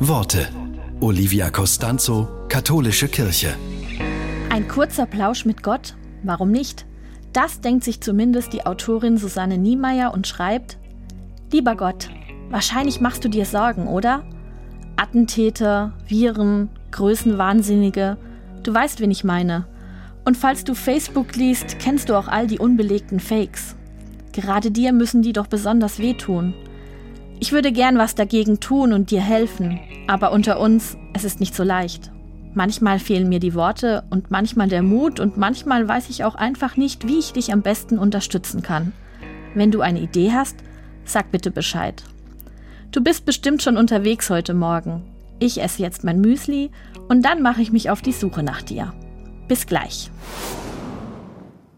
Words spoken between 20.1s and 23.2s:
Und falls du Facebook liest, kennst du auch all die unbelegten